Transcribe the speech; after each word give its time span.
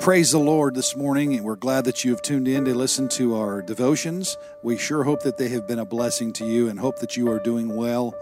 Praise 0.00 0.30
the 0.30 0.38
Lord 0.38 0.74
this 0.74 0.94
morning. 0.94 1.34
And 1.34 1.44
we're 1.44 1.56
glad 1.56 1.86
that 1.86 2.04
you 2.04 2.10
have 2.10 2.20
tuned 2.20 2.46
in 2.46 2.66
to 2.66 2.74
listen 2.74 3.08
to 3.10 3.36
our 3.36 3.62
devotions. 3.62 4.36
We 4.62 4.76
sure 4.76 5.04
hope 5.04 5.22
that 5.22 5.38
they 5.38 5.48
have 5.48 5.66
been 5.66 5.78
a 5.78 5.86
blessing 5.86 6.32
to 6.34 6.46
you 6.46 6.68
and 6.68 6.78
hope 6.78 6.98
that 6.98 7.16
you 7.16 7.30
are 7.30 7.38
doing 7.38 7.74
well. 7.74 8.14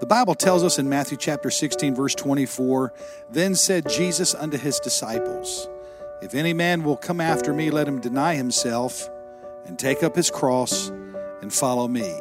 The 0.00 0.06
Bible 0.06 0.34
tells 0.34 0.64
us 0.64 0.78
in 0.78 0.88
Matthew 0.88 1.16
chapter 1.16 1.50
16, 1.50 1.94
verse 1.94 2.14
24 2.14 2.92
Then 3.30 3.54
said 3.54 3.88
Jesus 3.88 4.34
unto 4.34 4.58
his 4.58 4.80
disciples, 4.80 5.68
If 6.20 6.34
any 6.34 6.52
man 6.52 6.82
will 6.82 6.96
come 6.96 7.20
after 7.20 7.54
me, 7.54 7.70
let 7.70 7.88
him 7.88 8.00
deny 8.00 8.34
himself 8.34 9.08
and 9.66 9.78
take 9.78 10.02
up 10.02 10.16
his 10.16 10.30
cross 10.30 10.88
and 11.40 11.52
follow 11.52 11.86
me. 11.86 12.12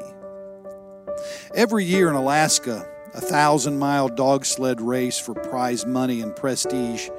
Every 1.56 1.84
year 1.84 2.10
in 2.10 2.16
Alaska, 2.16 2.88
a 3.16 3.22
thousand 3.22 3.80
mile 3.80 4.08
dog 4.08 4.46
sled 4.46 4.80
race 4.80 5.18
for 5.18 5.34
prize 5.34 5.86
money 5.86 6.22
and 6.22 6.36
prestige 6.36 7.10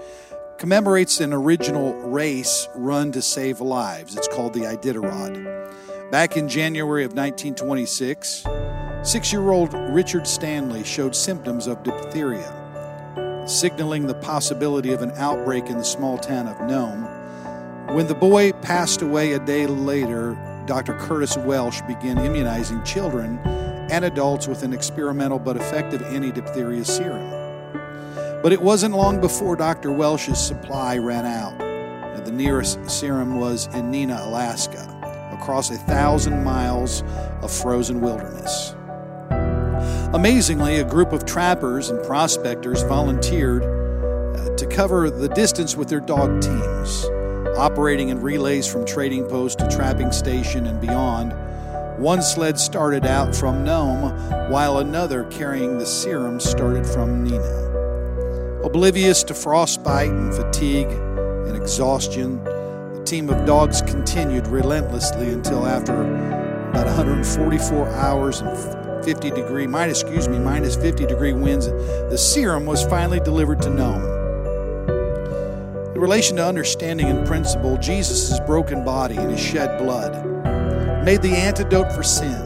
commemorates 0.59 1.21
an 1.21 1.33
original 1.33 1.95
race 2.11 2.69
run 2.75 3.13
to 3.13 3.23
save 3.23 3.61
lives. 3.61 4.17
It's 4.17 4.27
called 4.29 4.53
the 4.53 4.61
Iditarod. 4.61 6.11
Back 6.11 6.37
in 6.37 6.49
January 6.49 7.05
of 7.05 7.13
1926, 7.13 8.45
six 9.03 9.33
year 9.33 9.51
old 9.51 9.73
Richard 9.73 10.27
Stanley 10.27 10.83
showed 10.83 11.15
symptoms 11.15 11.69
of 11.69 11.83
diphtheria, 11.85 13.45
signaling 13.47 14.07
the 14.07 14.15
possibility 14.15 14.93
of 14.93 15.01
an 15.01 15.13
outbreak 15.13 15.67
in 15.67 15.79
the 15.79 15.85
small 15.85 16.19
town 16.19 16.49
of 16.49 16.61
Nome. 16.69 17.05
When 17.95 18.09
the 18.09 18.15
boy 18.15 18.53
passed 18.53 19.01
away 19.01 19.35
a 19.35 19.39
day 19.39 19.67
later, 19.67 20.37
Dr. 20.67 20.95
Curtis 20.99 21.37
Welch 21.37 21.87
began 21.87 22.19
immunizing 22.19 22.83
children 22.83 23.39
and 23.91 24.05
adults 24.05 24.49
with 24.49 24.65
an 24.65 24.73
experimental 24.73 25.39
but 25.39 25.57
effective 25.57 26.03
anti 26.03 26.33
diphtheria 26.33 26.85
serum. 26.85 27.48
But 28.41 28.53
it 28.53 28.63
wasn't 28.63 28.95
long 28.95 29.21
before 29.21 29.57
Dr. 29.57 29.91
Welch's 29.91 30.39
supply 30.39 30.97
ran 30.97 31.27
out, 31.27 31.61
and 31.61 32.25
the 32.25 32.31
nearest 32.31 32.79
serum 32.89 33.41
was 33.41 33.67
in 33.75 33.91
Nenana, 33.91 34.27
Alaska, 34.27 34.87
across 35.33 35.71
a 35.71 35.77
thousand 35.77 36.45
miles 36.45 37.03
of 37.43 37.51
frozen 37.51 38.01
wilderness. 38.01 38.77
Amazingly, 40.15 40.77
a 40.77 40.85
group 40.85 41.13
of 41.13 41.27
trappers 41.27 41.91
and 41.91 42.01
prospectors 42.05 42.81
volunteered 42.85 43.65
uh, 43.65 44.57
to 44.57 44.67
cover 44.67 45.11
the 45.11 45.29
distance 45.31 45.77
with 45.77 45.89
their 45.89 46.01
dog 46.01 46.41
teams, 46.41 47.07
operating 47.59 48.11
in 48.11 48.23
relays 48.23 48.69
from 48.69 48.87
trading 48.87 49.27
post 49.27 49.59
to 49.59 49.69
trapping 49.69 50.13
station 50.13 50.67
and 50.67 50.81
beyond. 50.81 51.35
One 52.01 52.23
sled 52.23 52.57
started 52.61 53.05
out 53.05 53.35
from 53.35 53.65
Nome, 53.65 54.13
while 54.49 54.79
another 54.79 55.25
carrying 55.25 55.79
the 55.79 55.87
serum 55.87 56.39
started 56.39 56.87
from 56.87 57.27
Nenana. 57.27 57.88
Oblivious 58.69 59.23
to 59.23 59.33
frostbite 59.33 60.11
and 60.11 60.35
fatigue 60.35 60.89
and 60.89 61.57
exhaustion, 61.57 62.45
the 62.45 63.03
team 63.07 63.31
of 63.31 63.47
dogs 63.47 63.81
continued 63.81 64.47
relentlessly 64.47 65.31
until 65.31 65.67
after 65.67 66.03
about 66.69 66.85
144 66.85 67.89
hours 67.89 68.43
and 68.43 69.05
50 69.07 69.31
degree 69.31 69.67
minus 69.67 70.03
excuse 70.03 70.29
me 70.29 70.39
minus 70.39 70.77
50 70.77 71.07
degree 71.07 71.33
winds 71.33 71.65
the 71.67 72.19
serum 72.19 72.67
was 72.67 72.85
finally 72.85 73.21
delivered 73.21 73.63
to 73.63 73.71
Nome. 73.71 74.05
In 75.95 76.01
relation 76.03 76.37
to 76.37 76.45
understanding 76.45 77.07
and 77.07 77.27
principle 77.27 77.79
jesus' 77.79 78.39
broken 78.41 78.85
body 78.85 79.17
and 79.17 79.31
his 79.31 79.41
shed 79.41 79.79
blood 79.79 80.13
made 81.07 81.23
the 81.23 81.35
antidote 81.35 81.91
for 81.91 82.03
sin. 82.03 82.39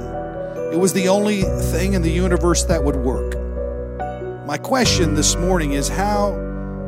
It 0.72 0.78
was 0.78 0.92
the 0.92 1.08
only 1.08 1.42
thing 1.72 1.94
in 1.94 2.02
the 2.02 2.12
universe 2.12 2.62
that 2.66 2.84
would 2.84 2.94
work 2.94 3.41
my 4.46 4.58
question 4.58 5.14
this 5.14 5.36
morning 5.36 5.72
is 5.72 5.88
how 5.88 6.32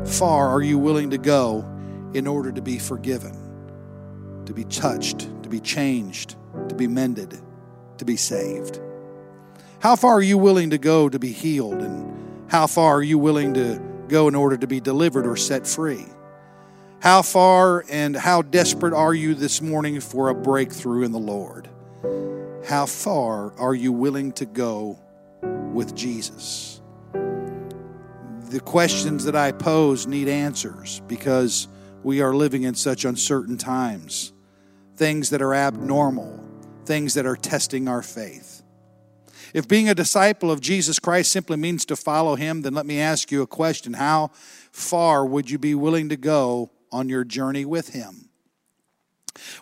far 0.05 0.49
are 0.49 0.61
you 0.61 0.77
willing 0.77 1.09
to 1.11 1.17
go 1.17 1.65
in 2.13 2.27
order 2.27 2.51
to 2.51 2.61
be 2.61 2.77
forgiven, 2.77 4.43
to 4.45 4.53
be 4.53 4.65
touched, 4.65 5.19
to 5.41 5.47
be 5.47 5.61
changed, 5.61 6.35
to 6.67 6.75
be 6.75 6.85
mended, 6.85 7.39
to 7.97 8.03
be 8.03 8.17
saved? 8.17 8.81
How 9.79 9.95
far 9.95 10.15
are 10.15 10.21
you 10.21 10.37
willing 10.37 10.71
to 10.71 10.77
go 10.77 11.07
to 11.07 11.17
be 11.17 11.31
healed? 11.31 11.81
And 11.81 12.49
how 12.49 12.67
far 12.67 12.95
are 12.95 13.03
you 13.03 13.17
willing 13.17 13.53
to 13.53 13.81
go 14.09 14.27
in 14.27 14.35
order 14.35 14.57
to 14.57 14.67
be 14.67 14.81
delivered 14.81 15.25
or 15.25 15.37
set 15.37 15.65
free? 15.65 16.05
How 16.99 17.21
far 17.21 17.85
and 17.89 18.17
how 18.17 18.41
desperate 18.41 18.93
are 18.93 19.13
you 19.13 19.33
this 19.33 19.61
morning 19.61 20.01
for 20.01 20.27
a 20.27 20.35
breakthrough 20.35 21.03
in 21.03 21.13
the 21.13 21.19
Lord? 21.19 21.69
How 22.67 22.85
far 22.85 23.53
are 23.57 23.75
you 23.75 23.93
willing 23.93 24.33
to 24.33 24.45
go 24.45 24.99
with 25.71 25.95
Jesus? 25.95 26.74
The 28.55 28.61
questions 28.61 29.25
that 29.25 29.35
I 29.35 29.51
pose 29.51 30.07
need 30.07 30.29
answers 30.29 31.01
because 31.07 31.67
we 32.03 32.21
are 32.21 32.33
living 32.33 32.63
in 32.63 32.73
such 32.73 33.03
uncertain 33.03 33.57
times. 33.57 34.31
Things 34.95 35.31
that 35.31 35.41
are 35.41 35.53
abnormal, 35.53 36.41
things 36.85 37.15
that 37.15 37.25
are 37.25 37.35
testing 37.35 37.89
our 37.89 38.01
faith. 38.01 38.63
If 39.53 39.67
being 39.67 39.89
a 39.89 39.93
disciple 39.93 40.51
of 40.51 40.61
Jesus 40.61 40.99
Christ 40.99 41.33
simply 41.33 41.57
means 41.57 41.83
to 41.87 41.97
follow 41.97 42.37
him, 42.37 42.61
then 42.61 42.73
let 42.73 42.85
me 42.85 42.97
ask 42.97 43.29
you 43.29 43.41
a 43.41 43.47
question. 43.47 43.91
How 43.91 44.31
far 44.71 45.25
would 45.25 45.49
you 45.49 45.57
be 45.57 45.75
willing 45.75 46.07
to 46.07 46.15
go 46.15 46.71
on 46.93 47.09
your 47.09 47.25
journey 47.25 47.65
with 47.65 47.89
him? 47.89 48.29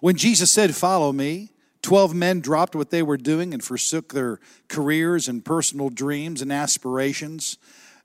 When 0.01 0.15
Jesus 0.15 0.51
said, 0.51 0.75
Follow 0.75 1.11
me, 1.11 1.49
12 1.81 2.13
men 2.13 2.41
dropped 2.41 2.75
what 2.75 2.91
they 2.91 3.01
were 3.01 3.17
doing 3.17 3.55
and 3.55 3.63
forsook 3.63 4.13
their 4.13 4.39
careers 4.67 5.27
and 5.27 5.43
personal 5.43 5.89
dreams 5.89 6.43
and 6.43 6.53
aspirations 6.53 7.57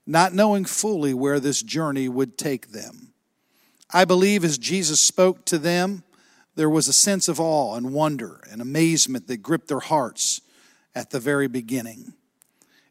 not 0.09 0.33
knowing 0.33 0.65
fully 0.65 1.13
where 1.13 1.39
this 1.39 1.61
journey 1.61 2.09
would 2.09 2.35
take 2.35 2.71
them. 2.71 3.13
I 3.91 4.05
believe 4.05 4.43
as 4.43 4.57
Jesus 4.57 4.99
spoke 4.99 5.45
to 5.45 5.59
them, 5.59 6.03
there 6.55 6.69
was 6.69 6.87
a 6.87 6.93
sense 6.93 7.27
of 7.27 7.39
awe 7.39 7.75
and 7.75 7.93
wonder 7.93 8.41
and 8.51 8.59
amazement 8.59 9.27
that 9.27 9.43
gripped 9.43 9.67
their 9.67 9.79
hearts 9.79 10.41
at 10.95 11.11
the 11.11 11.19
very 11.19 11.47
beginning. 11.47 12.13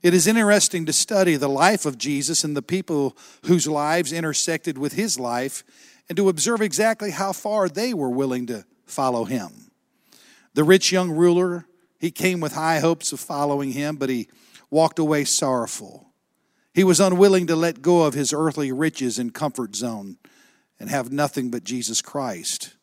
It 0.01 0.15
is 0.15 0.28
interesting 0.28 0.87
to 0.87 0.93
study 0.93 1.34
the 1.34 1.49
life 1.49 1.84
of 1.84 1.99
Jesus 1.99 2.45
and 2.45 2.57
the 2.57 2.62
people 2.62 3.17
whose 3.47 3.67
lives 3.67 4.12
intersected 4.12 4.78
with 4.78 4.93
his 4.93 5.19
life 5.19 5.65
and 6.09 6.17
to 6.17 6.28
observe 6.28 6.62
exactly 6.62 7.11
how 7.11 7.33
far 7.33 7.69
they 7.69 7.93
were 7.93 8.11
willing 8.11 8.47
to 8.47 8.65
follow 8.87 9.25
him. 9.25 9.73
The 10.55 10.62
rich 10.62 10.93
young 10.93 11.11
ruler, 11.11 11.67
he 11.99 12.12
came 12.12 12.39
with 12.39 12.53
high 12.53 12.78
hopes 12.78 13.12
of 13.12 13.19
following 13.19 13.73
him, 13.73 13.97
but 13.97 14.09
he 14.09 14.28
walked 14.71 15.01
away 15.01 15.25
sorrowful. 15.25 16.08
He 16.78 16.84
was 16.84 17.00
unwilling 17.00 17.49
to 17.49 17.56
let 17.56 17.83
go 17.83 18.05
of 18.05 18.15
his 18.15 18.33
earthly 18.33 18.71
riches 18.71 19.19
and 19.19 19.34
comfort 19.34 19.75
zone 19.75 20.16
and 20.78 20.89
have 20.89 21.11
nothing 21.11 21.50
but 21.50 21.65
Jesus 21.65 22.00
Christ. 22.00 22.77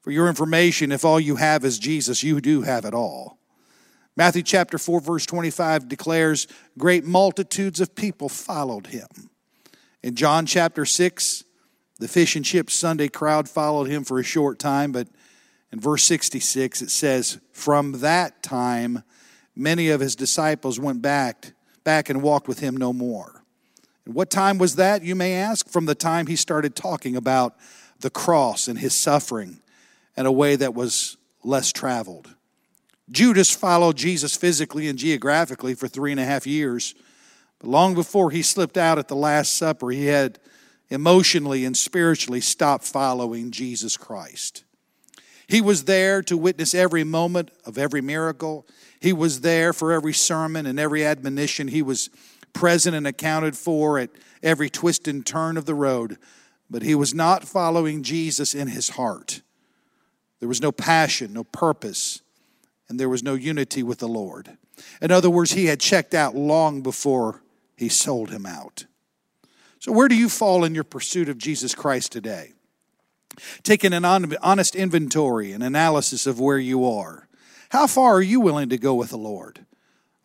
For 0.00 0.10
your 0.10 0.30
information, 0.30 0.90
if 0.90 1.04
all 1.04 1.20
you 1.20 1.36
have 1.36 1.62
is 1.62 1.78
Jesus, 1.78 2.22
you 2.22 2.40
do 2.40 2.62
have 2.62 2.86
it 2.86 2.94
all. 2.94 3.36
Matthew 4.16 4.42
chapter 4.42 4.78
4, 4.78 4.98
verse 4.98 5.26
25 5.26 5.90
declares, 5.90 6.46
Great 6.78 7.04
multitudes 7.04 7.82
of 7.82 7.94
people 7.94 8.30
followed 8.30 8.86
him. 8.86 9.08
In 10.02 10.14
John 10.14 10.46
chapter 10.46 10.86
6, 10.86 11.44
the 11.98 12.08
fish 12.08 12.36
and 12.36 12.46
chips 12.46 12.74
Sunday 12.74 13.08
crowd 13.08 13.46
followed 13.46 13.90
him 13.90 14.04
for 14.04 14.18
a 14.18 14.24
short 14.24 14.58
time, 14.58 14.90
but 14.90 15.08
in 15.70 15.78
verse 15.80 16.02
66 16.04 16.80
it 16.80 16.90
says, 16.90 17.38
From 17.52 18.00
that 18.00 18.42
time, 18.42 19.04
many 19.54 19.90
of 19.90 20.00
his 20.00 20.16
disciples 20.16 20.80
went 20.80 21.02
back 21.02 21.52
back 21.84 22.08
and 22.08 22.22
walked 22.22 22.48
with 22.48 22.60
him 22.60 22.76
no 22.76 22.92
more. 22.92 23.42
And 24.04 24.14
what 24.14 24.30
time 24.30 24.58
was 24.58 24.76
that, 24.76 25.02
you 25.02 25.14
may 25.14 25.34
ask? 25.34 25.68
From 25.68 25.86
the 25.86 25.94
time 25.94 26.26
he 26.26 26.36
started 26.36 26.74
talking 26.74 27.16
about 27.16 27.54
the 28.00 28.10
cross 28.10 28.68
and 28.68 28.78
his 28.78 28.94
suffering 28.94 29.60
in 30.16 30.26
a 30.26 30.32
way 30.32 30.56
that 30.56 30.74
was 30.74 31.16
less 31.42 31.72
traveled. 31.72 32.34
Judas 33.10 33.50
followed 33.50 33.96
Jesus 33.96 34.36
physically 34.36 34.88
and 34.88 34.98
geographically 34.98 35.74
for 35.74 35.88
three 35.88 36.10
and 36.10 36.20
a 36.20 36.24
half 36.24 36.46
years. 36.46 36.94
But 37.58 37.68
long 37.68 37.94
before 37.94 38.30
he 38.30 38.42
slipped 38.42 38.76
out 38.76 38.98
at 38.98 39.08
the 39.08 39.16
Last 39.16 39.56
Supper, 39.56 39.90
he 39.90 40.06
had 40.06 40.38
emotionally 40.88 41.64
and 41.64 41.76
spiritually 41.76 42.40
stopped 42.40 42.84
following 42.84 43.50
Jesus 43.50 43.96
Christ. 43.96 44.64
He 45.46 45.60
was 45.60 45.84
there 45.84 46.22
to 46.22 46.36
witness 46.36 46.74
every 46.74 47.04
moment 47.04 47.50
of 47.64 47.76
every 47.78 48.00
miracle. 48.00 48.66
He 49.00 49.12
was 49.12 49.40
there 49.42 49.72
for 49.72 49.92
every 49.92 50.14
sermon 50.14 50.66
and 50.66 50.80
every 50.80 51.04
admonition. 51.04 51.68
He 51.68 51.82
was 51.82 52.10
present 52.52 52.96
and 52.96 53.06
accounted 53.06 53.56
for 53.56 53.98
at 53.98 54.10
every 54.42 54.70
twist 54.70 55.06
and 55.06 55.24
turn 55.24 55.56
of 55.56 55.66
the 55.66 55.74
road. 55.74 56.16
But 56.70 56.82
he 56.82 56.94
was 56.94 57.12
not 57.12 57.44
following 57.44 58.02
Jesus 58.02 58.54
in 58.54 58.68
his 58.68 58.90
heart. 58.90 59.42
There 60.40 60.48
was 60.48 60.62
no 60.62 60.72
passion, 60.72 61.32
no 61.32 61.44
purpose, 61.44 62.22
and 62.88 62.98
there 62.98 63.08
was 63.08 63.22
no 63.22 63.34
unity 63.34 63.82
with 63.82 63.98
the 63.98 64.08
Lord. 64.08 64.56
In 65.00 65.10
other 65.10 65.30
words, 65.30 65.52
he 65.52 65.66
had 65.66 65.80
checked 65.80 66.14
out 66.14 66.34
long 66.34 66.82
before 66.82 67.42
he 67.76 67.88
sold 67.88 68.30
him 68.30 68.46
out. 68.46 68.86
So, 69.78 69.92
where 69.92 70.08
do 70.08 70.16
you 70.16 70.28
fall 70.28 70.64
in 70.64 70.74
your 70.74 70.84
pursuit 70.84 71.28
of 71.28 71.36
Jesus 71.36 71.74
Christ 71.74 72.10
today? 72.10 72.53
Taking 73.62 73.92
an 73.92 74.04
honest 74.04 74.74
inventory 74.74 75.52
and 75.52 75.62
analysis 75.62 76.26
of 76.26 76.40
where 76.40 76.58
you 76.58 76.84
are. 76.88 77.28
How 77.70 77.86
far 77.86 78.14
are 78.14 78.22
you 78.22 78.40
willing 78.40 78.68
to 78.68 78.78
go 78.78 78.94
with 78.94 79.10
the 79.10 79.18
Lord? 79.18 79.66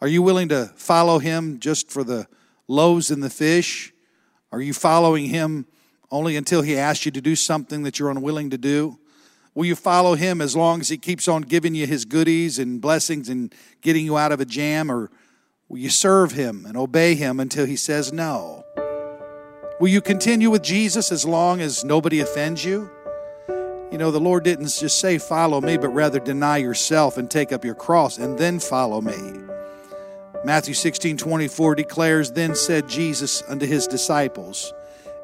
Are 0.01 0.07
you 0.07 0.21
willing 0.21 0.49
to 0.49 0.71
follow 0.75 1.19
Him 1.19 1.59
just 1.59 1.91
for 1.91 2.03
the 2.03 2.27
loaves 2.67 3.11
and 3.11 3.21
the 3.23 3.29
fish? 3.29 3.91
Are 4.51 4.61
you 4.61 4.73
following 4.73 5.25
Him 5.25 5.65
only 6.11 6.35
until 6.35 6.61
He 6.61 6.77
asks 6.77 7.05
you 7.05 7.11
to 7.11 7.21
do 7.21 7.35
something 7.35 7.83
that 7.83 7.99
you're 7.99 8.11
unwilling 8.11 8.49
to 8.51 8.57
do? 8.57 8.99
Will 9.55 9.65
you 9.65 9.75
follow 9.75 10.15
Him 10.15 10.41
as 10.41 10.55
long 10.55 10.79
as 10.79 10.89
He 10.89 10.97
keeps 10.97 11.27
on 11.27 11.41
giving 11.41 11.75
you 11.75 11.87
His 11.87 12.05
goodies 12.05 12.59
and 12.59 12.79
blessings 12.79 13.29
and 13.29 13.53
getting 13.81 14.05
you 14.05 14.17
out 14.17 14.31
of 14.31 14.39
a 14.39 14.45
jam? 14.45 14.91
Or 14.91 15.11
will 15.67 15.79
you 15.79 15.89
serve 15.89 16.33
Him 16.33 16.65
and 16.65 16.77
obey 16.77 17.15
Him 17.15 17.39
until 17.39 17.65
He 17.65 17.75
says 17.75 18.13
no? 18.13 18.63
Will 19.79 19.89
you 19.89 20.01
continue 20.01 20.49
with 20.49 20.61
Jesus 20.61 21.11
as 21.11 21.25
long 21.25 21.61
as 21.61 21.83
nobody 21.83 22.19
offends 22.19 22.63
you? 22.63 22.91
You 23.91 23.97
know, 23.97 24.11
the 24.11 24.19
Lord 24.19 24.43
didn't 24.43 24.67
just 24.67 24.99
say, 24.99 25.17
Follow 25.17 25.61
me, 25.61 25.77
but 25.77 25.89
rather 25.89 26.19
deny 26.19 26.57
yourself 26.57 27.17
and 27.17 27.29
take 27.29 27.51
up 27.51 27.65
your 27.65 27.75
cross 27.75 28.17
and 28.17 28.37
then 28.37 28.59
follow 28.59 29.01
me. 29.01 29.17
Matthew 30.45 30.75
16 30.75 31.17
24 31.17 31.75
declares, 31.75 32.31
Then 32.31 32.55
said 32.55 32.87
Jesus 32.87 33.41
unto 33.47 33.65
his 33.65 33.87
disciples, 33.87 34.73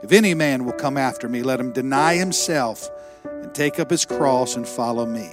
If 0.01 0.11
any 0.11 0.33
man 0.33 0.65
will 0.65 0.73
come 0.73 0.97
after 0.97 1.29
me, 1.29 1.43
let 1.43 1.59
him 1.59 1.73
deny 1.73 2.15
himself 2.15 2.89
and 3.23 3.53
take 3.53 3.79
up 3.79 3.91
his 3.91 4.03
cross 4.03 4.55
and 4.55 4.67
follow 4.67 5.05
me. 5.05 5.29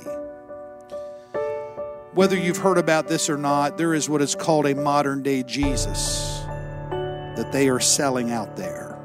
Whether 2.13 2.37
you've 2.37 2.59
heard 2.59 2.77
about 2.77 3.09
this 3.09 3.31
or 3.31 3.39
not, 3.39 3.79
there 3.79 3.95
is 3.95 4.11
what 4.11 4.21
is 4.21 4.35
called 4.35 4.67
a 4.67 4.75
modern 4.75 5.23
day 5.23 5.43
Jesus 5.43 6.43
that 6.91 7.49
they 7.51 7.71
are 7.71 7.81
selling 7.81 8.31
out 8.31 8.57
there. 8.57 8.99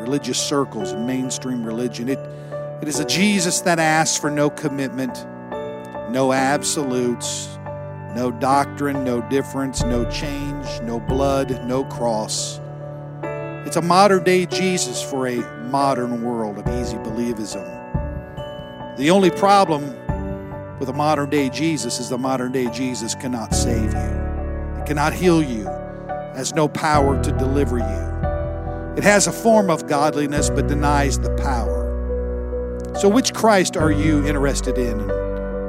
Religious 0.00 0.40
circles 0.40 0.90
and 0.90 1.06
mainstream 1.06 1.64
religion. 1.64 2.08
It 2.08 2.18
it 2.80 2.88
is 2.88 3.00
a 3.00 3.04
Jesus 3.04 3.60
that 3.62 3.78
asks 3.78 4.16
for 4.16 4.30
no 4.30 4.50
commitment, 4.50 5.26
no 6.10 6.32
absolutes, 6.32 7.58
no 8.14 8.30
doctrine, 8.30 9.04
no 9.04 9.20
difference, 9.28 9.82
no 9.82 10.08
change, 10.10 10.80
no 10.82 11.00
blood, 11.00 11.64
no 11.66 11.84
cross. 11.84 12.60
It's 13.66 13.76
a 13.76 13.82
modern 13.82 14.24
day 14.24 14.46
Jesus 14.46 15.02
for 15.02 15.26
a 15.26 15.36
modern 15.64 16.22
world 16.22 16.58
of 16.58 16.66
easy 16.80 16.96
believism. 16.98 17.66
The 18.96 19.10
only 19.10 19.30
problem 19.30 19.82
with 20.78 20.88
a 20.88 20.92
modern 20.92 21.30
day 21.30 21.50
Jesus 21.50 22.00
is 22.00 22.08
the 22.08 22.18
modern 22.18 22.52
day 22.52 22.70
Jesus 22.70 23.14
cannot 23.14 23.54
save 23.54 23.92
you, 23.92 24.80
it 24.80 24.86
cannot 24.86 25.12
heal 25.12 25.42
you, 25.42 25.64
has 26.34 26.54
no 26.54 26.68
power 26.68 27.22
to 27.22 27.32
deliver 27.32 27.78
you. 27.78 28.96
It 28.96 29.04
has 29.04 29.26
a 29.26 29.32
form 29.32 29.68
of 29.68 29.86
godliness 29.86 30.48
but 30.48 30.66
denies 30.66 31.18
the 31.18 31.34
power. 31.36 31.77
So, 32.98 33.08
which 33.08 33.32
Christ 33.32 33.76
are 33.76 33.92
you 33.92 34.26
interested 34.26 34.76
in 34.76 34.98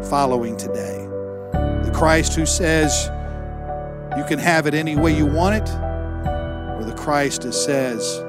following 0.10 0.58
today? 0.58 1.06
The 1.84 1.92
Christ 1.94 2.34
who 2.34 2.48
says 2.48 3.06
you 4.18 4.24
can 4.24 4.40
have 4.40 4.66
it 4.66 4.74
any 4.74 4.96
way 4.96 5.16
you 5.16 5.28
want 5.28 5.58
it, 5.58 5.70
or 5.70 6.84
the 6.84 6.96
Christ 6.98 7.44
that 7.44 7.54
says 7.54 8.24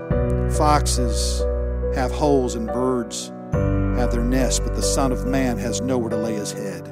foxes 0.59 1.41
have 1.95 2.11
holes 2.13 2.55
and 2.57 2.67
birds 2.67 3.33
have 3.53 4.13
their 4.13 4.23
nests, 4.23 4.61
but 4.61 4.75
the 4.75 4.83
Son 4.83 5.13
of 5.13 5.27
Man 5.27 5.57
has 5.57 5.81
nowhere 5.81 6.11
to 6.11 6.19
lay 6.19 6.35
his 6.35 6.53
head? 6.53 6.85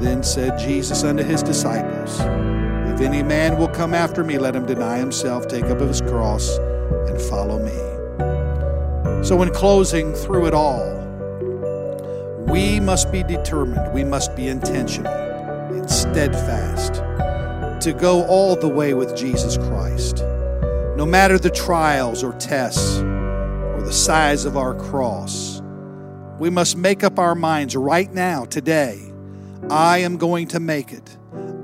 Then 0.00 0.22
said 0.22 0.58
Jesus 0.58 1.04
unto 1.04 1.22
his 1.22 1.42
disciples, 1.42 2.20
If 2.90 3.02
any 3.02 3.22
man 3.22 3.58
will 3.58 3.68
come 3.68 3.92
after 3.92 4.24
me, 4.24 4.38
let 4.38 4.56
him 4.56 4.64
deny 4.64 4.96
himself, 4.96 5.46
take 5.46 5.64
up 5.64 5.78
his 5.78 6.00
cross, 6.00 6.56
and 6.56 7.20
follow 7.20 7.58
me. 7.58 7.99
So, 9.22 9.42
in 9.42 9.50
closing, 9.50 10.14
through 10.14 10.46
it 10.46 10.54
all, 10.54 10.96
we 12.48 12.80
must 12.80 13.12
be 13.12 13.22
determined, 13.22 13.92
we 13.92 14.02
must 14.02 14.34
be 14.34 14.48
intentional 14.48 15.12
and 15.12 15.90
steadfast 15.90 16.94
to 17.84 17.92
go 17.92 18.24
all 18.26 18.56
the 18.56 18.68
way 18.68 18.94
with 18.94 19.16
Jesus 19.16 19.56
Christ. 19.56 20.24
No 20.96 21.06
matter 21.06 21.38
the 21.38 21.50
trials 21.50 22.24
or 22.24 22.32
tests 22.34 22.98
or 22.98 23.82
the 23.82 23.92
size 23.92 24.44
of 24.44 24.56
our 24.56 24.74
cross, 24.74 25.62
we 26.38 26.50
must 26.50 26.76
make 26.76 27.04
up 27.04 27.18
our 27.18 27.34
minds 27.34 27.76
right 27.76 28.12
now, 28.12 28.44
today. 28.46 29.12
I 29.68 29.98
am 29.98 30.16
going 30.16 30.48
to 30.48 30.60
make 30.60 30.92
it. 30.92 31.16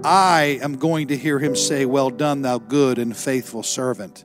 I 0.05 0.59
am 0.62 0.76
going 0.76 1.09
to 1.09 1.17
hear 1.17 1.38
him 1.38 1.56
say, 1.56 1.85
Well 1.85 2.11
done, 2.11 2.43
thou 2.43 2.59
good 2.59 2.99
and 2.99 3.17
faithful 3.17 3.62
servant. 3.62 4.25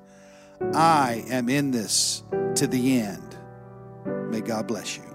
I 0.74 1.26
am 1.30 1.50
in 1.50 1.72
this 1.72 2.24
to 2.56 2.68
the 2.68 3.00
end. 3.00 3.38
May 4.30 4.42
God 4.42 4.68
bless 4.68 4.98
you. 4.98 5.11